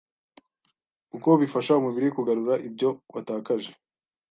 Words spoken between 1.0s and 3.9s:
kuko bifasha umubiri kugarura ibyo watakaje